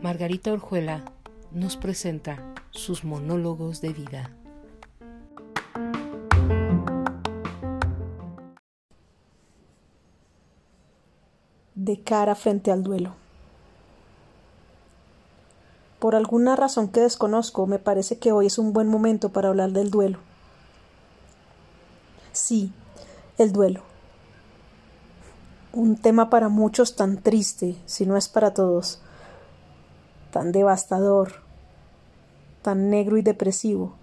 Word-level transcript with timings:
Margarita 0.00 0.54
Orjuela 0.54 1.04
nos 1.52 1.76
presenta 1.76 2.42
sus 2.70 3.04
monólogos 3.04 3.82
de 3.82 3.92
vida. 3.92 4.30
De 11.74 12.00
cara 12.00 12.34
frente 12.34 12.70
al 12.70 12.82
duelo. 12.82 13.16
Por 15.98 16.14
alguna 16.14 16.56
razón 16.56 16.88
que 16.88 17.00
desconozco, 17.00 17.66
me 17.66 17.78
parece 17.78 18.18
que 18.18 18.32
hoy 18.32 18.46
es 18.46 18.56
un 18.56 18.72
buen 18.72 18.88
momento 18.88 19.28
para 19.28 19.48
hablar 19.48 19.72
del 19.72 19.90
duelo. 19.90 20.20
Sí, 22.32 22.72
el 23.36 23.52
duelo. 23.52 23.82
Un 25.78 25.96
tema 25.96 26.28
para 26.28 26.48
muchos 26.48 26.96
tan 26.96 27.22
triste, 27.22 27.76
si 27.86 28.04
no 28.04 28.16
es 28.16 28.28
para 28.28 28.52
todos 28.52 29.00
tan 30.32 30.50
devastador, 30.50 31.34
tan 32.62 32.90
negro 32.90 33.16
y 33.16 33.22
depresivo, 33.22 33.94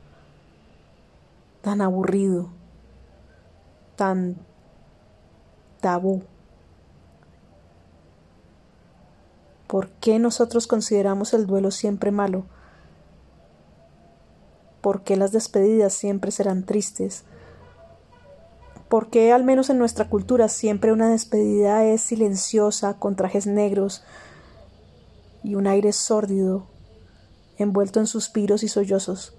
tan 1.62 1.82
aburrido, 1.82 2.48
tan 3.98 4.38
tabú. 5.82 6.24
¿Por 9.68 9.90
qué 9.90 10.18
nosotros 10.18 10.68
consideramos 10.68 11.34
el 11.34 11.46
duelo 11.46 11.72
siempre 11.72 12.10
malo? 12.10 12.46
¿Por 14.80 15.02
qué 15.02 15.18
las 15.18 15.34
despedidas 15.34 15.92
siempre 15.92 16.32
serán 16.32 16.64
tristes? 16.64 17.26
¿Por 18.96 19.10
qué, 19.10 19.34
al 19.34 19.44
menos 19.44 19.70
en 19.70 19.78
nuestra 19.78 20.08
cultura, 20.08 20.48
siempre 20.48 20.94
una 20.94 21.10
despedida 21.10 21.84
es 21.84 22.00
silenciosa, 22.00 22.98
con 22.98 23.18
trajes 23.18 23.46
negros, 23.46 24.06
y 25.44 25.56
un 25.56 25.68
aire 25.68 25.92
sórdido, 25.92 26.68
envuelto 27.58 28.00
en 28.00 28.08
suspiros 28.08 28.64
y 28.64 28.70
sollozos. 28.70 29.36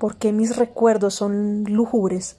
¿Por 0.00 0.16
qué 0.16 0.32
mis 0.32 0.56
recuerdos 0.56 1.16
son 1.16 1.64
lúgubres, 1.64 2.38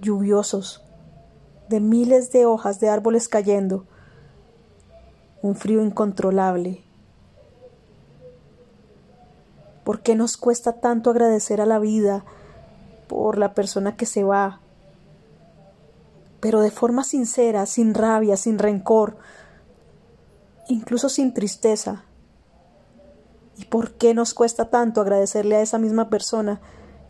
lluviosos, 0.00 0.84
de 1.68 1.80
miles 1.80 2.30
de 2.30 2.46
hojas 2.46 2.78
de 2.78 2.88
árboles 2.88 3.28
cayendo, 3.28 3.84
un 5.42 5.56
frío 5.56 5.82
incontrolable? 5.82 6.85
¿Por 9.86 10.00
qué 10.00 10.16
nos 10.16 10.36
cuesta 10.36 10.80
tanto 10.80 11.10
agradecer 11.10 11.60
a 11.60 11.64
la 11.64 11.78
vida 11.78 12.24
por 13.06 13.38
la 13.38 13.54
persona 13.54 13.96
que 13.96 14.04
se 14.04 14.24
va, 14.24 14.58
pero 16.40 16.60
de 16.60 16.72
forma 16.72 17.04
sincera, 17.04 17.66
sin 17.66 17.94
rabia, 17.94 18.36
sin 18.36 18.58
rencor, 18.58 19.16
incluso 20.66 21.08
sin 21.08 21.32
tristeza. 21.32 22.02
¿Y 23.56 23.66
por 23.66 23.92
qué 23.92 24.12
nos 24.12 24.34
cuesta 24.34 24.70
tanto 24.70 25.00
agradecerle 25.00 25.54
a 25.54 25.62
esa 25.62 25.78
misma 25.78 26.10
persona 26.10 26.60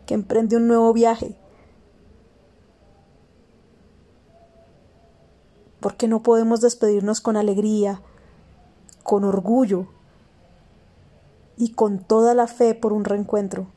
que 0.05 0.13
emprende 0.13 0.55
un 0.55 0.67
nuevo 0.67 0.93
viaje? 0.93 1.35
¿Por 5.79 5.95
qué 5.97 6.07
no 6.07 6.21
podemos 6.21 6.61
despedirnos 6.61 7.21
con 7.21 7.37
alegría, 7.37 8.03
con 9.01 9.23
orgullo 9.23 9.96
y 11.57 11.73
con 11.73 11.99
toda 11.99 12.33
la 12.33 12.47
fe 12.47 12.75
por 12.75 12.93
un 12.93 13.03
reencuentro? 13.03 13.67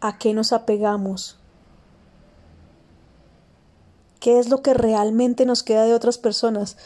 ¿A 0.00 0.18
qué 0.18 0.34
nos 0.34 0.52
apegamos? 0.52 1.38
¿Qué 4.20 4.38
es 4.38 4.48
lo 4.48 4.60
que 4.62 4.74
realmente 4.74 5.46
nos 5.46 5.62
queda 5.62 5.84
de 5.84 5.94
otras 5.94 6.18
personas 6.18 6.76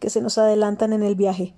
que 0.00 0.10
se 0.10 0.20
nos 0.20 0.36
adelantan 0.38 0.92
en 0.92 1.02
el 1.02 1.14
viaje? 1.14 1.54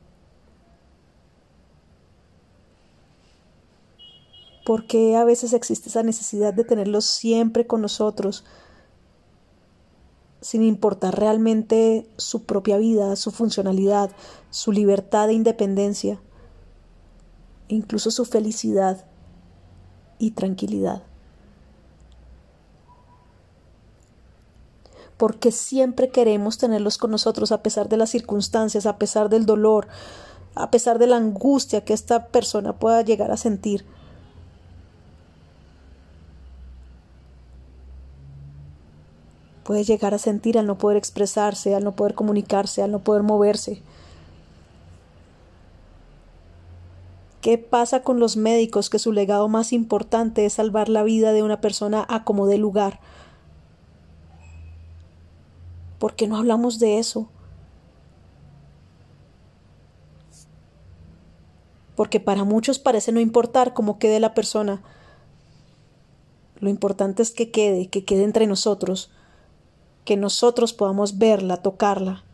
¿Por 4.65 4.87
qué 4.87 5.17
a 5.17 5.25
veces 5.25 5.53
existe 5.53 5.89
esa 5.89 6.03
necesidad 6.03 6.55
de 6.55 6.65
tenerlos 6.65 7.05
siempre 7.05 7.67
con 7.67 7.83
nosotros, 7.83 8.45
sin 10.45 10.63
importar 10.63 11.19
realmente 11.19 12.07
su 12.19 12.45
propia 12.45 12.77
vida, 12.77 13.17
su 13.17 13.31
funcionalidad, 13.31 14.11
su 14.51 14.73
libertad 14.73 15.31
e 15.31 15.33
independencia, 15.33 16.21
incluso 17.69 18.11
su 18.11 18.27
felicidad 18.27 19.07
y 20.19 20.33
tranquilidad? 20.33 21.03
porque 25.17 25.53
siempre 25.53 26.11
queremos 26.11 26.59
tenerlos 26.59 26.99
con 26.99 27.13
nosotros 27.13 27.53
a 27.53 27.63
pesar 27.63 27.89
de 27.89 27.97
las 27.97 28.11
circunstancias, 28.11 28.85
a 28.85 28.99
pesar 28.99 29.29
del 29.29 29.47
dolor, 29.47 29.87
a 30.57 30.73
pesar 30.73 30.99
de 30.99 31.07
la 31.07 31.17
angustia 31.17 31.85
que 31.85 31.95
esta 31.95 32.27
persona 32.29 32.79
pueda 32.79 33.01
llegar 33.03 33.31
a 33.31 33.37
sentir. 33.37 33.87
Puede 39.65 39.83
llegar 39.83 40.15
a 40.15 40.19
sentir 40.19 40.59
al 40.59 40.67
no 40.67 40.79
poder 40.79 40.97
expresarse, 40.97 41.75
al 41.75 41.85
no 41.85 41.97
poder 41.97 42.15
comunicarse, 42.15 42.83
al 42.83 42.93
no 42.93 43.01
poder 43.01 43.23
moverse. 43.23 43.83
¿Qué 47.41 47.59
pasa 47.59 48.03
con 48.03 48.21
los 48.21 48.37
médicos 48.37 48.89
que 48.89 48.99
su 48.99 49.13
legado 49.13 49.49
más 49.49 49.73
importante 49.73 50.47
es 50.47 50.55
salvar 50.55 50.89
la 50.89 51.03
vida 51.03 51.33
de 51.33 51.43
una 51.43 51.61
persona 51.61 52.05
a 52.09 52.25
como 52.25 52.47
de 52.47 52.59
lugar? 52.59 53.01
¿Por 55.99 56.15
qué 56.15 56.27
no 56.27 56.37
hablamos 56.37 56.79
de 56.79 56.99
eso? 56.99 57.29
Porque 61.97 62.21
para 62.21 62.45
muchos 62.45 62.79
parece 62.79 63.13
no 63.13 63.21
importar 63.21 63.73
cómo 63.73 63.99
quede 63.99 64.21
la 64.21 64.35
persona. 64.35 64.83
Lo 66.61 66.69
importante 66.69 67.23
es 67.23 67.31
que 67.31 67.51
quede, 67.51 67.89
que 67.89 68.05
quede 68.05 68.25
entre 68.25 68.47
nosotros, 68.47 69.11
que 70.05 70.17
nosotros 70.17 70.73
podamos 70.73 71.19
verla, 71.19 71.59
tocarla. 71.59 72.25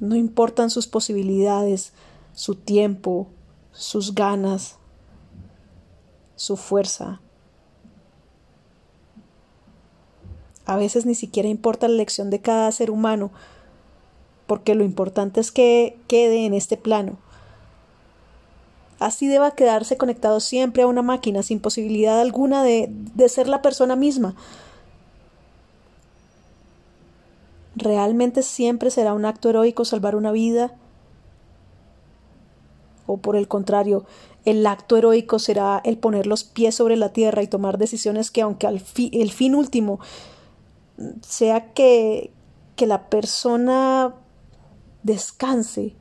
No 0.00 0.14
importan 0.14 0.70
sus 0.70 0.86
posibilidades, 0.86 1.92
su 2.32 2.54
tiempo, 2.54 3.26
sus 3.72 4.14
ganas, 4.14 4.76
su 6.36 6.56
fuerza. 6.56 7.20
A 10.66 10.76
veces 10.76 11.06
ni 11.06 11.14
siquiera 11.14 11.48
importa 11.48 11.88
la 11.88 11.94
elección 11.94 12.30
de 12.30 12.40
cada 12.40 12.70
ser 12.70 12.90
humano, 12.90 13.32
porque 14.46 14.74
lo 14.74 14.84
importante 14.84 15.40
es 15.40 15.50
que 15.50 15.98
quede 16.06 16.46
en 16.46 16.54
este 16.54 16.76
plano. 16.76 17.18
Así 19.00 19.28
deba 19.28 19.52
quedarse 19.52 19.96
conectado 19.96 20.40
siempre 20.40 20.82
a 20.82 20.86
una 20.86 21.02
máquina 21.02 21.42
sin 21.42 21.60
posibilidad 21.60 22.20
alguna 22.20 22.62
de, 22.62 22.88
de 22.90 23.28
ser 23.28 23.48
la 23.48 23.62
persona 23.62 23.96
misma. 23.96 24.34
¿Realmente 27.78 28.42
siempre 28.42 28.90
será 28.90 29.12
un 29.12 29.24
acto 29.24 29.50
heroico 29.50 29.84
salvar 29.84 30.16
una 30.16 30.32
vida? 30.32 30.74
¿O 33.06 33.18
por 33.18 33.36
el 33.36 33.46
contrario, 33.46 34.04
el 34.44 34.66
acto 34.66 34.96
heroico 34.96 35.38
será 35.38 35.80
el 35.84 35.96
poner 35.96 36.26
los 36.26 36.42
pies 36.42 36.74
sobre 36.74 36.96
la 36.96 37.12
tierra 37.12 37.42
y 37.42 37.46
tomar 37.46 37.78
decisiones 37.78 38.32
que 38.32 38.42
aunque 38.42 38.66
al 38.66 38.82
el 39.12 39.30
fin 39.30 39.54
último 39.54 40.00
sea 41.22 41.72
que 41.72 42.32
la 42.78 43.08
persona 43.08 44.12
descanse, 45.04 45.94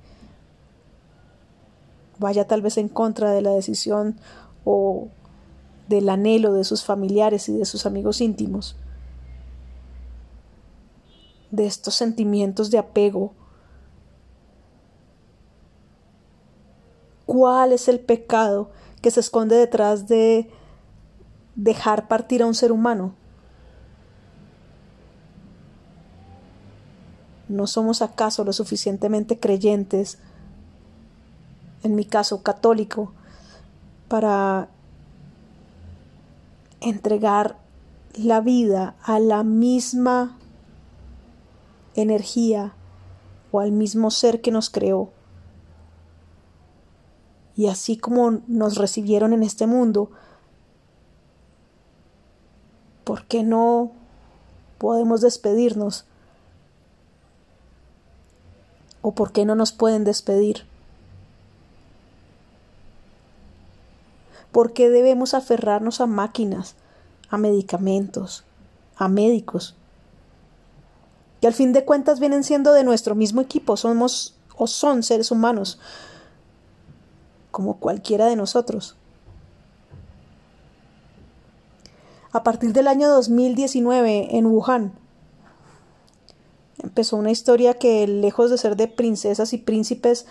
vaya 2.17 2.47
tal 2.47 2.63
vez 2.63 2.79
en 2.79 2.89
contra 2.89 3.29
de 3.31 3.43
la 3.43 3.51
decisión 3.51 4.19
o 4.65 5.09
del 5.87 6.09
anhelo 6.09 6.53
de 6.53 6.63
sus 6.63 6.83
familiares 6.83 7.47
y 7.49 7.53
de 7.53 7.65
sus 7.65 7.85
amigos 7.85 8.19
íntimos, 8.19 8.75
de 11.51 11.65
estos 11.65 11.95
sentimientos 11.95 12.71
de 12.71 12.77
apego. 12.77 13.33
¿Cuál 17.25 17.73
es 17.73 17.87
el 17.87 17.99
pecado 17.99 18.71
que 19.01 19.11
se 19.11 19.19
esconde 19.19 19.55
detrás 19.55 20.07
de 20.07 20.49
dejar 21.55 22.07
partir 22.07 22.41
a 22.41 22.45
un 22.45 22.55
ser 22.55 22.71
humano? 22.71 23.13
¿No 27.49 27.65
somos 27.65 28.01
acaso 28.01 28.43
lo 28.43 28.51
suficientemente 28.51 29.39
creyentes, 29.39 30.19
en 31.83 31.95
mi 31.95 32.03
caso 32.03 32.43
católico, 32.43 33.13
para 34.09 34.69
entregar 36.81 37.57
la 38.13 38.41
vida 38.41 38.95
a 39.03 39.19
la 39.19 39.43
misma 39.43 40.36
energía 41.97 42.73
o 43.51 43.59
al 43.59 43.73
mismo 43.73 44.09
ser 44.11 44.39
que 44.39 44.51
nos 44.51 44.69
creó? 44.69 45.09
Y 47.57 47.67
así 47.67 47.97
como 47.97 48.39
nos 48.47 48.77
recibieron 48.77 49.33
en 49.33 49.43
este 49.43 49.67
mundo, 49.67 50.11
¿por 53.03 53.25
qué 53.25 53.43
no 53.43 53.91
podemos 54.77 55.21
despedirnos? 55.21 56.05
¿O 59.01 59.11
por 59.13 59.31
qué 59.31 59.43
no 59.43 59.55
nos 59.55 59.71
pueden 59.71 60.03
despedir? 60.03 60.65
¿Por 64.51 64.73
qué 64.73 64.89
debemos 64.89 65.33
aferrarnos 65.33 65.99
a 65.99 66.05
máquinas, 66.05 66.75
a 67.29 67.37
medicamentos, 67.37 68.43
a 68.95 69.07
médicos? 69.07 69.75
Al 71.47 71.53
fin 71.53 71.71
de 71.71 71.85
cuentas 71.85 72.19
vienen 72.19 72.43
siendo 72.43 72.73
de 72.73 72.83
nuestro 72.83 73.15
mismo 73.15 73.39
equipo, 73.39 73.77
somos 73.77 74.35
o 74.57 74.67
son 74.67 75.01
seres 75.01 75.31
humanos, 75.31 75.79
como 77.51 77.77
cualquiera 77.77 78.25
de 78.25 78.35
nosotros. 78.35 78.97
A 82.33 82.43
partir 82.43 82.73
del 82.73 82.89
año 82.89 83.07
2019, 83.07 84.35
en 84.35 84.45
Wuhan, 84.47 84.91
empezó 86.83 87.15
una 87.15 87.31
historia 87.31 87.75
que, 87.75 88.05
lejos 88.07 88.51
de 88.51 88.57
ser 88.57 88.75
de 88.75 88.89
princesas 88.89 89.53
y 89.53 89.57
príncipes, 89.57 90.25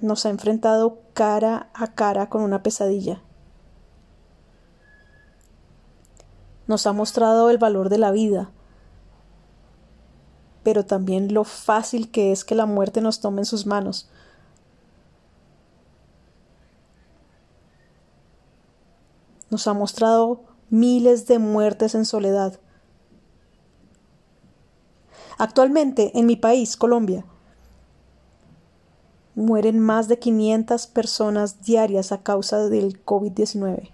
nos 0.00 0.26
ha 0.26 0.30
enfrentado 0.30 0.98
cara 1.12 1.70
a 1.72 1.94
cara 1.94 2.28
con 2.28 2.42
una 2.42 2.64
pesadilla. 2.64 3.22
Nos 6.66 6.88
ha 6.88 6.92
mostrado 6.92 7.48
el 7.50 7.58
valor 7.58 7.90
de 7.90 7.98
la 7.98 8.10
vida, 8.10 8.50
pero 10.66 10.84
también 10.84 11.32
lo 11.32 11.44
fácil 11.44 12.10
que 12.10 12.32
es 12.32 12.44
que 12.44 12.56
la 12.56 12.66
muerte 12.66 13.00
nos 13.00 13.20
tome 13.20 13.42
en 13.42 13.44
sus 13.44 13.66
manos. 13.66 14.08
Nos 19.48 19.68
ha 19.68 19.74
mostrado 19.74 20.40
miles 20.68 21.28
de 21.28 21.38
muertes 21.38 21.94
en 21.94 22.04
soledad. 22.04 22.58
Actualmente, 25.38 26.10
en 26.18 26.26
mi 26.26 26.34
país, 26.34 26.76
Colombia, 26.76 27.24
mueren 29.36 29.78
más 29.78 30.08
de 30.08 30.18
500 30.18 30.88
personas 30.88 31.62
diarias 31.62 32.10
a 32.10 32.24
causa 32.24 32.68
del 32.68 33.04
COVID-19. 33.04 33.92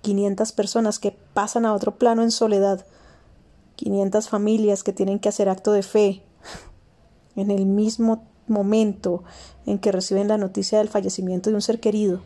500 0.00 0.52
personas 0.52 0.98
que 0.98 1.14
pasan 1.34 1.66
a 1.66 1.74
otro 1.74 1.98
plano 1.98 2.22
en 2.22 2.30
soledad 2.30 2.86
500 3.76 4.28
familias 4.28 4.82
que 4.82 4.92
tienen 4.92 5.18
que 5.18 5.28
hacer 5.28 5.48
acto 5.48 5.72
de 5.72 5.82
fe 5.82 6.22
en 7.36 7.50
el 7.50 7.66
mismo 7.66 8.24
momento 8.48 9.22
en 9.66 9.78
que 9.78 9.92
reciben 9.92 10.28
la 10.28 10.38
noticia 10.38 10.78
del 10.78 10.88
fallecimiento 10.88 11.50
de 11.50 11.56
un 11.56 11.62
ser 11.62 11.80
querido. 11.80 12.20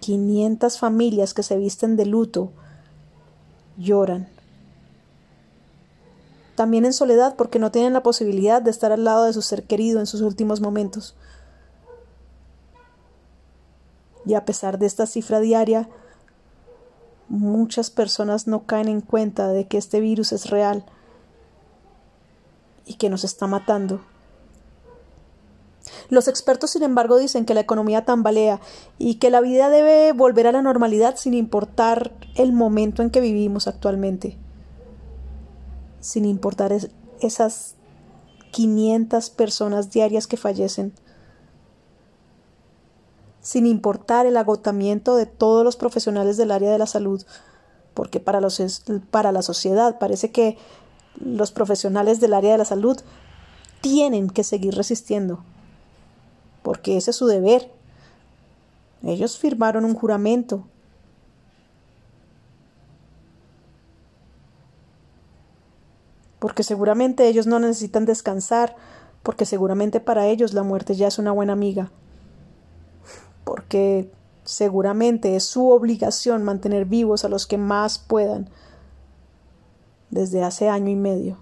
500 0.00 0.78
familias 0.78 1.32
que 1.32 1.42
se 1.42 1.56
visten 1.56 1.96
de 1.96 2.06
luto 2.06 2.52
lloran. 3.78 4.28
También 6.54 6.84
en 6.84 6.92
soledad 6.92 7.36
porque 7.36 7.58
no 7.58 7.72
tienen 7.72 7.92
la 7.92 8.02
posibilidad 8.02 8.62
de 8.62 8.70
estar 8.70 8.92
al 8.92 9.04
lado 9.04 9.24
de 9.24 9.32
su 9.32 9.42
ser 9.42 9.64
querido 9.64 10.00
en 10.00 10.06
sus 10.06 10.20
últimos 10.20 10.60
momentos. 10.60 11.16
Y 14.24 14.34
a 14.34 14.44
pesar 14.44 14.78
de 14.78 14.86
esta 14.86 15.06
cifra 15.06 15.40
diaria, 15.40 15.88
muchas 17.28 17.90
personas 17.90 18.46
no 18.46 18.64
caen 18.64 18.88
en 18.88 19.00
cuenta 19.00 19.48
de 19.48 19.66
que 19.66 19.78
este 19.78 20.00
virus 20.00 20.32
es 20.32 20.50
real 20.50 20.84
y 22.86 22.94
que 22.94 23.08
nos 23.08 23.24
está 23.24 23.46
matando. 23.46 24.00
Los 26.08 26.28
expertos, 26.28 26.70
sin 26.70 26.82
embargo, 26.82 27.18
dicen 27.18 27.44
que 27.44 27.54
la 27.54 27.60
economía 27.60 28.04
tambalea 28.04 28.60
y 28.98 29.16
que 29.16 29.30
la 29.30 29.40
vida 29.40 29.70
debe 29.70 30.12
volver 30.12 30.46
a 30.46 30.52
la 30.52 30.62
normalidad 30.62 31.16
sin 31.16 31.34
importar 31.34 32.12
el 32.36 32.52
momento 32.52 33.02
en 33.02 33.10
que 33.10 33.20
vivimos 33.20 33.66
actualmente, 33.66 34.36
sin 36.00 36.24
importar 36.24 36.72
esas 37.20 37.74
500 38.52 39.30
personas 39.30 39.90
diarias 39.90 40.26
que 40.26 40.36
fallecen 40.36 40.92
sin 43.44 43.66
importar 43.66 44.24
el 44.24 44.38
agotamiento 44.38 45.16
de 45.16 45.26
todos 45.26 45.64
los 45.64 45.76
profesionales 45.76 46.38
del 46.38 46.50
área 46.50 46.70
de 46.72 46.78
la 46.78 46.86
salud, 46.86 47.22
porque 47.92 48.18
para, 48.18 48.40
los, 48.40 48.82
para 49.10 49.32
la 49.32 49.42
sociedad 49.42 49.98
parece 49.98 50.32
que 50.32 50.56
los 51.22 51.52
profesionales 51.52 52.20
del 52.20 52.32
área 52.32 52.52
de 52.52 52.58
la 52.58 52.64
salud 52.64 52.98
tienen 53.82 54.30
que 54.30 54.44
seguir 54.44 54.74
resistiendo, 54.74 55.44
porque 56.62 56.96
ese 56.96 57.10
es 57.10 57.16
su 57.16 57.26
deber. 57.26 57.70
Ellos 59.02 59.36
firmaron 59.36 59.84
un 59.84 59.94
juramento. 59.94 60.64
Porque 66.38 66.62
seguramente 66.62 67.28
ellos 67.28 67.46
no 67.46 67.58
necesitan 67.58 68.06
descansar, 68.06 68.74
porque 69.22 69.44
seguramente 69.44 70.00
para 70.00 70.28
ellos 70.28 70.54
la 70.54 70.62
muerte 70.62 70.94
ya 70.94 71.08
es 71.08 71.18
una 71.18 71.32
buena 71.32 71.52
amiga 71.52 71.90
porque 73.74 74.08
seguramente 74.44 75.34
es 75.34 75.42
su 75.42 75.70
obligación 75.70 76.44
mantener 76.44 76.84
vivos 76.84 77.24
a 77.24 77.28
los 77.28 77.44
que 77.48 77.58
más 77.58 77.98
puedan 77.98 78.48
desde 80.10 80.44
hace 80.44 80.68
año 80.68 80.90
y 80.90 80.94
medio. 80.94 81.38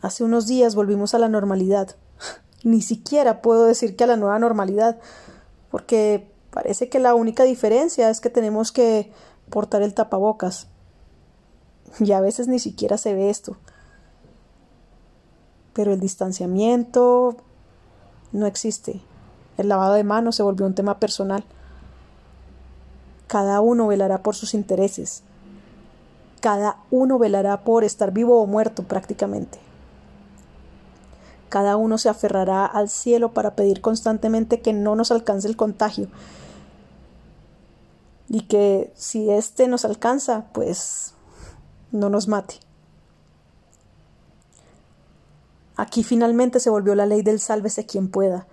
Hace 0.00 0.24
unos 0.24 0.48
días 0.48 0.74
volvimos 0.74 1.14
a 1.14 1.20
la 1.20 1.28
normalidad. 1.28 1.94
Ni 2.64 2.82
siquiera 2.82 3.40
puedo 3.40 3.66
decir 3.66 3.94
que 3.94 4.02
a 4.02 4.08
la 4.08 4.16
nueva 4.16 4.40
normalidad, 4.40 4.98
porque 5.70 6.28
parece 6.50 6.88
que 6.88 6.98
la 6.98 7.14
única 7.14 7.44
diferencia 7.44 8.10
es 8.10 8.20
que 8.20 8.30
tenemos 8.30 8.72
que 8.72 9.12
portar 9.48 9.82
el 9.82 9.94
tapabocas. 9.94 10.66
Y 12.00 12.10
a 12.10 12.20
veces 12.20 12.48
ni 12.48 12.58
siquiera 12.58 12.98
se 12.98 13.14
ve 13.14 13.30
esto 13.30 13.56
pero 15.74 15.92
el 15.92 16.00
distanciamiento 16.00 17.36
no 18.32 18.46
existe. 18.46 19.00
El 19.58 19.68
lavado 19.68 19.94
de 19.94 20.04
manos 20.04 20.36
se 20.36 20.42
volvió 20.42 20.66
un 20.66 20.74
tema 20.74 20.98
personal. 20.98 21.44
Cada 23.26 23.60
uno 23.60 23.86
velará 23.86 24.22
por 24.22 24.34
sus 24.34 24.54
intereses. 24.54 25.22
Cada 26.40 26.78
uno 26.90 27.18
velará 27.18 27.64
por 27.64 27.84
estar 27.84 28.12
vivo 28.12 28.40
o 28.40 28.46
muerto 28.46 28.84
prácticamente. 28.84 29.58
Cada 31.48 31.76
uno 31.76 31.98
se 31.98 32.08
aferrará 32.08 32.66
al 32.66 32.88
cielo 32.88 33.32
para 33.32 33.54
pedir 33.54 33.80
constantemente 33.80 34.60
que 34.60 34.72
no 34.72 34.96
nos 34.96 35.10
alcance 35.10 35.46
el 35.46 35.56
contagio. 35.56 36.08
Y 38.28 38.42
que 38.42 38.92
si 38.94 39.30
éste 39.30 39.68
nos 39.68 39.84
alcanza, 39.84 40.46
pues 40.52 41.14
no 41.92 42.10
nos 42.10 42.26
mate. 42.26 42.56
Aquí 45.76 46.04
finalmente 46.04 46.60
se 46.60 46.70
volvió 46.70 46.94
la 46.94 47.06
ley 47.06 47.22
del 47.22 47.40
sálvese 47.40 47.86
quien 47.86 48.08
pueda. 48.08 48.46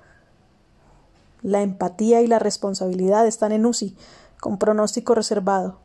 La 1.44 1.62
empatía 1.62 2.22
y 2.22 2.28
la 2.28 2.40
responsabilidad 2.40 3.28
están 3.28 3.52
en 3.52 3.66
UCI, 3.66 3.96
con 4.40 4.58
pronóstico 4.58 5.14
reservado. 5.14 5.78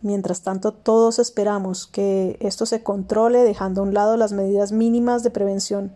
Mientras 0.00 0.42
tanto, 0.42 0.72
todos 0.72 1.18
esperamos 1.18 1.86
que 1.86 2.36
esto 2.40 2.66
se 2.66 2.82
controle 2.82 3.42
dejando 3.42 3.80
a 3.80 3.84
un 3.84 3.94
lado 3.94 4.16
las 4.16 4.32
medidas 4.32 4.70
mínimas 4.70 5.22
de 5.24 5.30
prevención, 5.30 5.92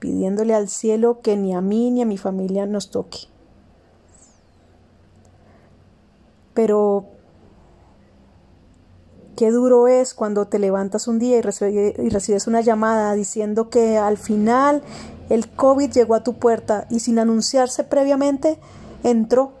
pidiéndole 0.00 0.54
al 0.54 0.68
cielo 0.68 1.20
que 1.20 1.36
ni 1.36 1.54
a 1.54 1.60
mí 1.60 1.90
ni 1.90 2.02
a 2.02 2.06
mi 2.06 2.18
familia 2.18 2.66
nos 2.66 2.90
toque. 2.90 3.18
Pero 6.54 7.06
Qué 9.36 9.50
duro 9.50 9.86
es 9.86 10.14
cuando 10.14 10.46
te 10.46 10.58
levantas 10.58 11.08
un 11.08 11.18
día 11.18 11.36
y, 11.36 11.42
recibes 11.42 12.46
una 12.46 12.62
llamada 12.62 13.12
diciendo 13.12 13.68
que 13.68 13.98
al 13.98 14.16
final 14.16 14.82
el 15.28 15.50
COVID 15.50 15.92
llegó 15.92 16.14
a 16.14 16.24
tu 16.24 16.38
puerta 16.38 16.86
y 16.88 17.00
sin 17.00 17.18
anunciarse 17.18 17.84
previamente 17.84 18.58
entró. 19.02 19.52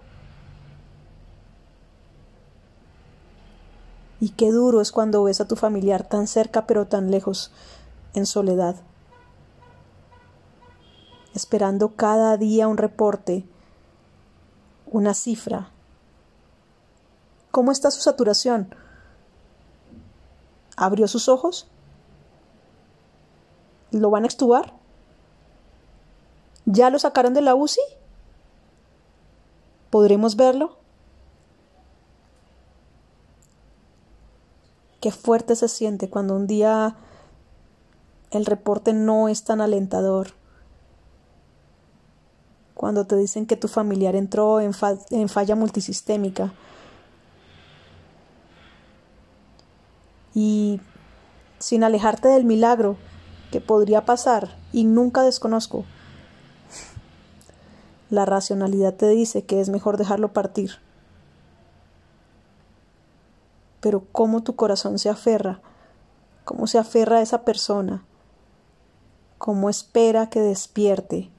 Y 4.18 4.30
qué 4.30 4.50
duro 4.50 4.80
es 4.80 4.92
cuando 4.92 5.22
ves 5.24 5.42
a 5.42 5.46
tu 5.46 5.56
familiar 5.56 6.08
tan 6.08 6.26
cerca 6.26 6.66
pero 6.66 6.86
tan 6.86 7.10
lejos, 7.10 7.52
en 8.14 8.24
soledad, 8.24 8.76
esperando 11.34 11.96
cada 11.96 12.38
día 12.38 12.66
un 12.66 12.78
reporte, 12.78 13.44
una 14.86 15.12
cifra. 15.12 15.68
¿Cómo 17.50 17.72
está 17.72 17.90
su 17.90 18.00
saturación? 18.00 18.74
abrió 20.76 21.08
sus 21.08 21.28
ojos, 21.28 21.66
lo 23.90 24.10
van 24.10 24.24
a 24.24 24.26
extubar, 24.26 24.74
ya 26.66 26.90
lo 26.90 26.98
sacaron 26.98 27.34
de 27.34 27.40
la 27.40 27.54
UCI, 27.54 27.80
podremos 29.90 30.36
verlo. 30.36 30.76
Qué 35.00 35.12
fuerte 35.12 35.54
se 35.56 35.68
siente 35.68 36.10
cuando 36.10 36.34
un 36.34 36.46
día 36.46 36.96
el 38.30 38.44
reporte 38.44 38.92
no 38.92 39.28
es 39.28 39.44
tan 39.44 39.60
alentador. 39.60 40.28
Cuando 42.74 43.06
te 43.06 43.16
dicen 43.16 43.46
que 43.46 43.56
tu 43.56 43.68
familiar 43.68 44.16
entró 44.16 44.60
en, 44.60 44.72
en 45.10 45.28
falla 45.28 45.54
multisistémica, 45.54 46.52
Y 50.36 50.82
sin 51.58 51.82
alejarte 51.82 52.28
del 52.28 52.44
milagro 52.44 52.98
que 53.50 53.62
podría 53.62 54.04
pasar 54.04 54.54
y 54.70 54.84
nunca 54.84 55.22
desconozco, 55.22 55.86
la 58.10 58.26
racionalidad 58.26 58.92
te 58.92 59.08
dice 59.08 59.46
que 59.46 59.62
es 59.62 59.70
mejor 59.70 59.96
dejarlo 59.96 60.34
partir. 60.34 60.72
Pero 63.80 64.04
cómo 64.12 64.42
tu 64.42 64.56
corazón 64.56 64.98
se 64.98 65.08
aferra, 65.08 65.62
cómo 66.44 66.66
se 66.66 66.76
aferra 66.76 67.16
a 67.16 67.22
esa 67.22 67.46
persona, 67.46 68.04
cómo 69.38 69.70
espera 69.70 70.28
que 70.28 70.40
despierte, 70.40 71.30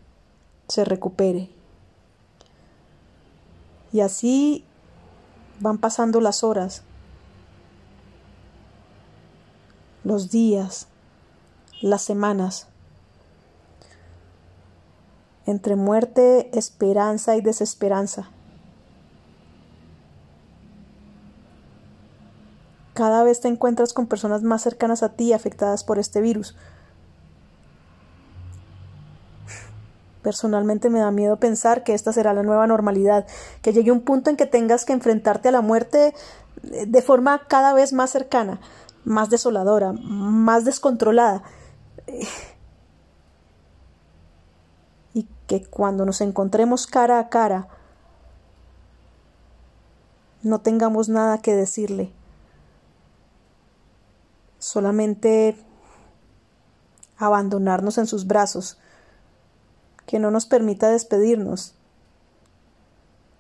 se 0.67 0.85
recupere. 0.85 1.51
Y 3.93 3.99
así 3.99 4.65
van 5.59 5.77
pasando 5.77 6.19
las 6.19 6.43
horas, 6.43 6.81
los 10.07 10.31
días, 10.31 10.87
las 11.81 12.01
semanas. 12.01 12.67
Entre 15.45 15.75
muerte, 15.75 16.49
esperanza 16.57 17.35
y 17.35 17.41
desesperanza. 17.41 18.29
Cada 22.93 23.23
vez 23.23 23.41
te 23.41 23.47
encuentras 23.49 23.93
con 23.93 24.07
personas 24.07 24.43
más 24.43 24.61
cercanas 24.61 25.03
a 25.03 25.09
ti 25.09 25.33
afectadas 25.33 25.83
por 25.83 25.99
este 25.99 26.21
virus. 26.21 26.55
Personalmente 30.23 30.89
me 30.89 30.99
da 30.99 31.11
miedo 31.11 31.37
pensar 31.37 31.83
que 31.83 31.93
esta 31.93 32.11
será 32.11 32.33
la 32.33 32.43
nueva 32.43 32.65
normalidad, 32.65 33.27
que 33.61 33.71
llegue 33.71 33.91
un 33.91 34.01
punto 34.01 34.29
en 34.29 34.37
que 34.37 34.45
tengas 34.45 34.83
que 34.83 34.93
enfrentarte 34.93 35.49
a 35.49 35.51
la 35.51 35.61
muerte 35.61 36.13
de 36.63 37.01
forma 37.01 37.47
cada 37.47 37.73
vez 37.73 37.93
más 37.93 38.09
cercana, 38.09 38.59
más 39.07 39.29
desoladora, 39.29 39.93
más 39.93 40.65
descontrolada. 40.65 41.41
Y 45.13 45.27
que 45.47 45.65
cuando 45.65 46.05
nos 46.05 46.19
encontremos 46.19 46.87
cara 46.87 47.19
a 47.19 47.29
cara, 47.29 47.69
no 50.43 50.59
tengamos 50.59 51.07
nada 51.07 51.37
que 51.37 51.55
decirle. 51.55 52.11
Solamente 54.59 55.57
abandonarnos 57.17 57.97
en 57.97 58.07
sus 58.07 58.27
brazos, 58.27 58.77
que 60.05 60.19
no 60.19 60.31
nos 60.31 60.45
permita 60.45 60.89
despedirnos, 60.89 61.75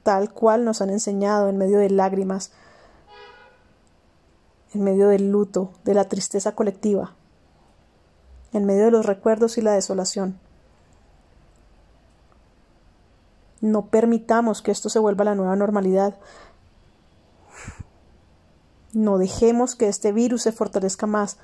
tal 0.03 0.33
cual 0.33 0.63
nos 0.63 0.81
han 0.81 0.89
enseñado 0.89 1.49
en 1.49 1.57
medio 1.57 1.79
de 1.79 1.89
lágrimas, 1.89 2.51
en 4.73 4.83
medio 4.83 5.09
del 5.09 5.31
luto, 5.31 5.71
de 5.83 5.93
la 5.93 6.05
tristeza 6.05 6.53
colectiva, 6.53 7.15
en 8.53 8.65
medio 8.65 8.85
de 8.85 8.91
los 8.91 9.05
recuerdos 9.05 9.57
y 9.57 9.61
la 9.61 9.73
desolación. 9.73 10.39
No 13.61 13.87
permitamos 13.87 14.61
que 14.61 14.71
esto 14.71 14.89
se 14.89 14.99
vuelva 14.99 15.25
la 15.25 15.35
nueva 15.35 15.55
normalidad. 15.55 16.17
No 18.93 19.17
dejemos 19.17 19.75
que 19.75 19.87
este 19.87 20.11
virus 20.11 20.43
se 20.43 20.51
fortalezca 20.51 21.07
más. 21.07 21.37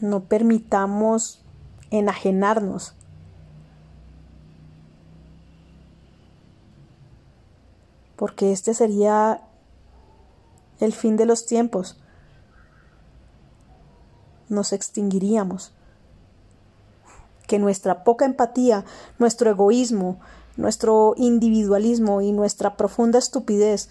No 0.00 0.24
permitamos 0.24 1.42
enajenarnos 1.90 2.94
porque 8.24 8.52
este 8.52 8.72
sería 8.72 9.42
el 10.80 10.94
fin 10.94 11.18
de 11.18 11.26
los 11.26 11.44
tiempos. 11.44 12.00
Nos 14.48 14.72
extinguiríamos. 14.72 15.74
Que 17.46 17.58
nuestra 17.58 18.02
poca 18.02 18.24
empatía, 18.24 18.86
nuestro 19.18 19.50
egoísmo, 19.50 20.20
nuestro 20.56 21.12
individualismo 21.18 22.22
y 22.22 22.32
nuestra 22.32 22.78
profunda 22.78 23.18
estupidez 23.18 23.90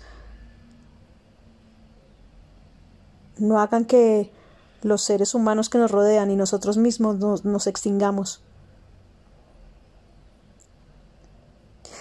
no 3.37 3.59
hagan 3.59 3.85
que 3.85 4.31
los 4.81 5.03
seres 5.03 5.35
humanos 5.35 5.69
que 5.69 5.77
nos 5.77 5.91
rodean 5.91 6.31
y 6.31 6.35
nosotros 6.35 6.77
mismos 6.77 7.19
nos, 7.19 7.45
nos 7.45 7.67
extingamos. 7.67 8.41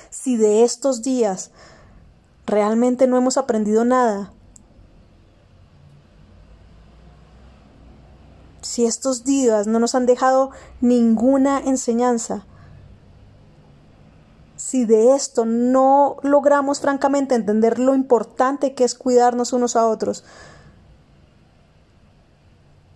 Si 0.08 0.38
de 0.38 0.62
estos 0.62 1.02
días 1.02 1.50
realmente 2.46 3.06
no 3.06 3.16
hemos 3.16 3.36
aprendido 3.36 3.84
nada. 3.84 4.32
Si 8.60 8.84
estos 8.86 9.24
días 9.24 9.66
no 9.66 9.78
nos 9.78 9.94
han 9.94 10.06
dejado 10.06 10.50
ninguna 10.80 11.58
enseñanza, 11.58 12.46
si 14.56 14.84
de 14.84 15.14
esto 15.14 15.44
no 15.44 16.16
logramos 16.22 16.80
francamente 16.80 17.34
entender 17.34 17.78
lo 17.78 17.94
importante 17.94 18.74
que 18.74 18.84
es 18.84 18.94
cuidarnos 18.94 19.52
unos 19.52 19.76
a 19.76 19.86
otros, 19.86 20.24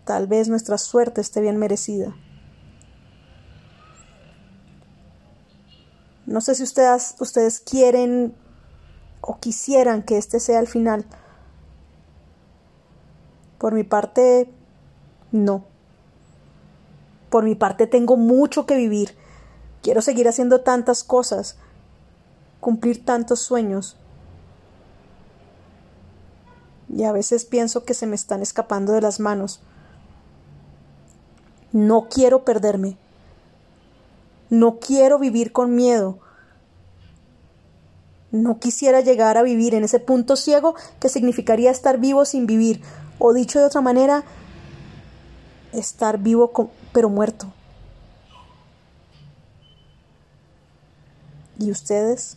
tal 0.04 0.28
vez 0.28 0.48
nuestra 0.48 0.78
suerte 0.78 1.20
esté 1.20 1.40
bien 1.40 1.56
merecida. 1.56 2.14
No 6.24 6.40
sé 6.40 6.54
si 6.54 6.62
ustedes, 6.62 7.16
ustedes 7.18 7.60
quieren 7.60 8.34
o 9.26 9.38
quisieran 9.38 10.02
que 10.02 10.16
este 10.16 10.40
sea 10.40 10.60
el 10.60 10.68
final. 10.68 11.04
Por 13.58 13.74
mi 13.74 13.82
parte, 13.82 14.48
no. 15.32 15.64
Por 17.28 17.44
mi 17.44 17.56
parte 17.56 17.86
tengo 17.86 18.16
mucho 18.16 18.66
que 18.66 18.76
vivir. 18.76 19.16
Quiero 19.82 20.00
seguir 20.00 20.28
haciendo 20.28 20.60
tantas 20.60 21.02
cosas, 21.02 21.56
cumplir 22.60 23.04
tantos 23.04 23.40
sueños. 23.40 23.96
Y 26.88 27.02
a 27.02 27.12
veces 27.12 27.44
pienso 27.44 27.84
que 27.84 27.94
se 27.94 28.06
me 28.06 28.14
están 28.14 28.42
escapando 28.42 28.92
de 28.92 29.00
las 29.00 29.18
manos. 29.18 29.60
No 31.72 32.08
quiero 32.08 32.44
perderme. 32.44 32.96
No 34.50 34.78
quiero 34.78 35.18
vivir 35.18 35.52
con 35.52 35.74
miedo. 35.74 36.20
No 38.32 38.58
quisiera 38.58 39.00
llegar 39.00 39.38
a 39.38 39.42
vivir 39.42 39.74
en 39.74 39.84
ese 39.84 40.00
punto 40.00 40.36
ciego 40.36 40.74
que 41.00 41.08
significaría 41.08 41.70
estar 41.70 41.98
vivo 41.98 42.24
sin 42.24 42.46
vivir, 42.46 42.82
o 43.18 43.32
dicho 43.32 43.58
de 43.58 43.66
otra 43.66 43.80
manera, 43.80 44.24
estar 45.72 46.18
vivo 46.18 46.70
pero 46.92 47.08
muerto. 47.08 47.52
¿Y 51.58 51.70
ustedes? 51.70 52.36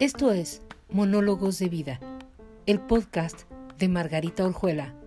Esto 0.00 0.32
es 0.32 0.62
Monólogos 0.90 1.60
de 1.60 1.68
Vida, 1.68 2.00
el 2.66 2.80
podcast 2.80 3.42
de 3.82 3.88
Margarita 3.88 4.44
Orjuela. 4.44 5.01